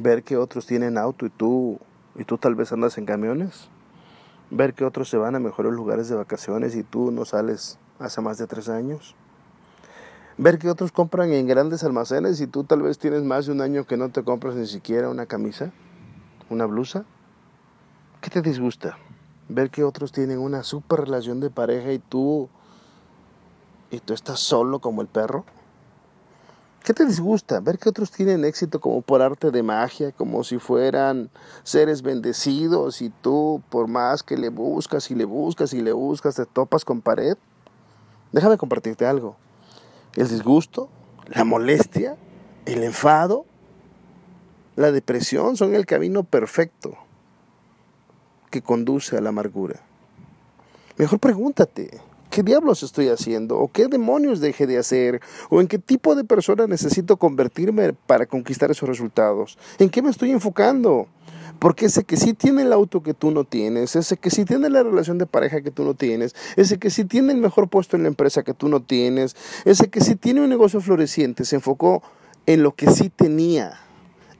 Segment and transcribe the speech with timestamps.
[0.00, 1.78] Ver que otros tienen auto y tú
[2.16, 3.68] y tú tal vez andas en camiones,
[4.50, 8.20] ver que otros se van a mejores lugares de vacaciones y tú no sales hace
[8.20, 9.14] más de tres años,
[10.38, 13.60] ver que otros compran en grandes almacenes y tú tal vez tienes más de un
[13.60, 15.70] año que no te compras ni siquiera una camisa,
[16.48, 17.04] una blusa.
[18.22, 18.98] ¿Qué te disgusta?
[19.48, 22.48] Ver que otros tienen una super relación de pareja y tú
[23.90, 25.44] y tú estás solo como el perro.
[26.82, 27.60] ¿Qué te disgusta?
[27.60, 31.30] Ver que otros tienen éxito como por arte de magia, como si fueran
[31.62, 36.36] seres bendecidos y tú por más que le buscas y le buscas y le buscas
[36.36, 37.36] te topas con pared.
[38.32, 39.36] Déjame compartirte algo.
[40.16, 40.88] El disgusto,
[41.26, 42.16] la molestia,
[42.64, 43.44] el enfado,
[44.76, 46.96] la depresión son el camino perfecto
[48.50, 49.80] que conduce a la amargura.
[50.96, 53.58] Mejor pregúntate, ¿Qué diablos estoy haciendo?
[53.58, 55.20] ¿O qué demonios dejé de hacer?
[55.48, 59.58] ¿O en qué tipo de persona necesito convertirme para conquistar esos resultados?
[59.80, 61.08] ¿En qué me estoy enfocando?
[61.58, 64.70] Porque ese que sí tiene el auto que tú no tienes, ese que sí tiene
[64.70, 67.96] la relación de pareja que tú no tienes, ese que sí tiene el mejor puesto
[67.96, 71.56] en la empresa que tú no tienes, ese que sí tiene un negocio floreciente, se
[71.56, 72.02] enfocó
[72.46, 73.80] en lo que sí tenía,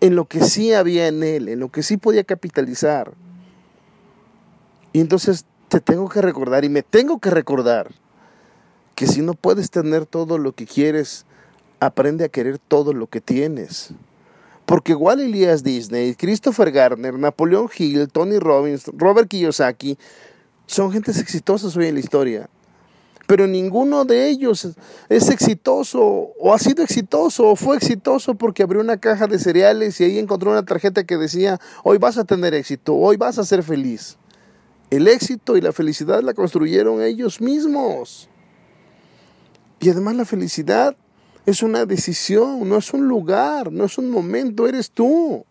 [0.01, 3.13] en lo que sí había en él, en lo que sí podía capitalizar.
[4.93, 7.93] Y entonces te tengo que recordar y me tengo que recordar
[8.97, 11.25] que si no puedes tener todo lo que quieres,
[11.79, 13.91] aprende a querer todo lo que tienes.
[14.67, 19.97] Porque igual Elías Disney, Christopher Garner, Napoleón Hill, Tony Robbins, Robert Kiyosaki,
[20.67, 22.51] son gentes exitosas hoy en la historia.
[23.29, 24.69] Pero ninguno de ellos
[25.09, 30.01] es exitoso o ha sido exitoso o fue exitoso porque abrió una caja de cereales
[30.01, 33.45] y ahí encontró una tarjeta que decía, hoy vas a tener éxito, hoy vas a
[33.45, 34.19] ser feliz.
[34.91, 38.29] El éxito y la felicidad la construyeron ellos mismos.
[39.81, 40.97] Y además la felicidad
[41.47, 45.45] es una decisión, no es un lugar, no es un momento, eres tú.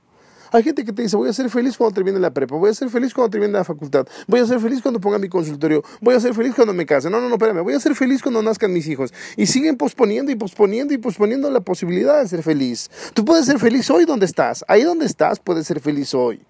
[0.51, 2.73] Hay gente que te dice, voy a ser feliz cuando termine la prepa, voy a
[2.73, 6.15] ser feliz cuando termine la facultad, voy a ser feliz cuando ponga mi consultorio, voy
[6.15, 7.09] a ser feliz cuando me case.
[7.09, 9.13] No, no, no, espérame, voy a ser feliz cuando nazcan mis hijos.
[9.37, 12.89] Y siguen posponiendo y posponiendo y posponiendo la posibilidad de ser feliz.
[13.13, 14.65] Tú puedes ser feliz hoy donde estás.
[14.67, 16.41] Ahí donde estás puedes ser feliz hoy.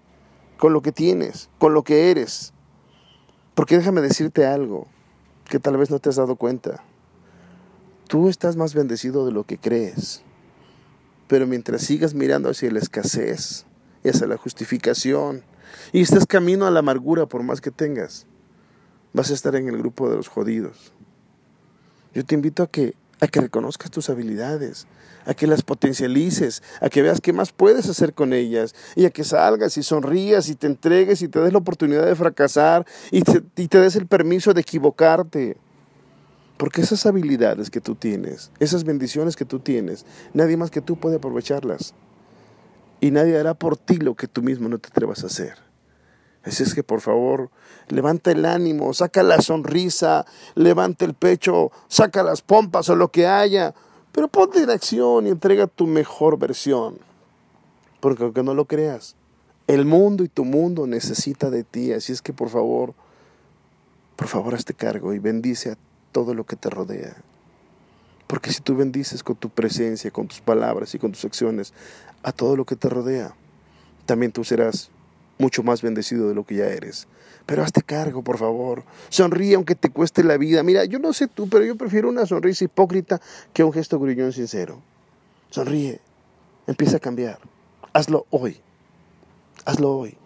[0.56, 2.52] Con lo que tienes, con lo que eres.
[3.60, 4.86] Porque déjame decirte algo
[5.44, 6.82] que tal vez no te has dado cuenta.
[8.08, 10.22] Tú estás más bendecido de lo que crees.
[11.28, 13.66] Pero mientras sigas mirando hacia la escasez
[14.02, 15.42] y hacia la justificación
[15.92, 18.24] y estás camino a la amargura por más que tengas,
[19.12, 20.94] vas a estar en el grupo de los jodidos.
[22.14, 24.86] Yo te invito a que a que reconozcas tus habilidades,
[25.26, 29.10] a que las potencialices, a que veas qué más puedes hacer con ellas y a
[29.10, 33.22] que salgas y sonrías y te entregues y te des la oportunidad de fracasar y
[33.22, 35.56] te, des el permiso de equivocarte.
[36.56, 40.04] Porque esas habilidades que tú tienes, esas bendiciones que tú tienes,
[40.34, 41.94] nadie más que tú puede aprovecharlas.
[43.00, 45.69] Y nadie hará por ti lo que tú mismo no te atrevas a hacer.
[46.44, 47.50] Así es que por favor,
[47.88, 50.24] levanta el ánimo, saca la sonrisa,
[50.54, 53.74] levanta el pecho, saca las pompas o lo que haya,
[54.12, 56.98] pero ponte en acción y entrega tu mejor versión.
[58.00, 59.16] Porque aunque no lo creas,
[59.66, 61.92] el mundo y tu mundo necesita de ti.
[61.92, 62.94] Así es que por favor,
[64.16, 65.78] por favor hazte cargo y bendice a
[66.12, 67.16] todo lo que te rodea.
[68.26, 71.72] Porque si tú bendices con tu presencia, con tus palabras y con tus acciones
[72.22, 73.34] a todo lo que te rodea,
[74.06, 74.90] también tú serás
[75.40, 77.08] mucho más bendecido de lo que ya eres.
[77.46, 78.84] Pero hazte cargo, por favor.
[79.08, 80.62] Sonríe aunque te cueste la vida.
[80.62, 83.20] Mira, yo no sé tú, pero yo prefiero una sonrisa hipócrita
[83.52, 84.82] que un gesto gruñón sincero.
[85.50, 86.00] Sonríe.
[86.66, 87.40] Empieza a cambiar.
[87.92, 88.60] Hazlo hoy.
[89.64, 90.16] Hazlo hoy.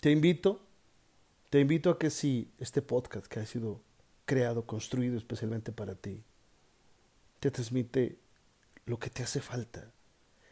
[0.00, 0.60] Te invito,
[1.50, 3.82] te invito a que si este podcast que ha sido
[4.24, 6.22] creado, construido especialmente para ti,
[7.40, 8.18] te transmite
[8.86, 9.92] lo que te hace falta,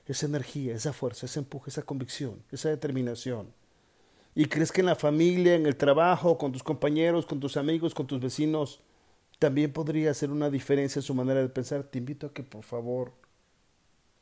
[0.09, 3.53] esa energía, esa fuerza, ese empuje, esa convicción, esa determinación.
[4.35, 7.95] Y crees que en la familia, en el trabajo, con tus compañeros, con tus amigos,
[7.95, 8.81] con tus vecinos,
[9.39, 11.85] también podría hacer una diferencia en su manera de pensar.
[11.85, 13.13] Te invito a que por favor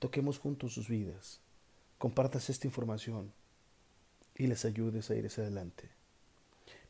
[0.01, 1.41] toquemos juntos sus vidas,
[1.99, 3.33] compartas esta información
[4.35, 5.89] y les ayudes a ir hacia adelante.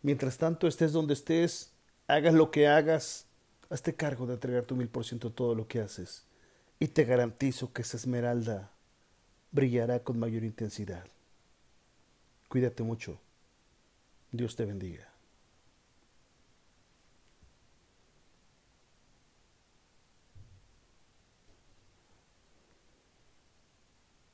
[0.02, 1.72] Mientras tanto, estés donde estés,
[2.08, 3.26] hagas lo que hagas,
[3.69, 6.25] hazte cargo de entregar tu mil por ciento todo lo que haces
[6.78, 8.72] y te garantizo que esa esmeralda
[9.50, 11.06] brillará con mayor intensidad.
[12.48, 13.20] Cuídate mucho.
[14.32, 15.16] Dios te bendiga.